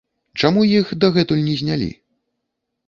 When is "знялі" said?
1.61-1.89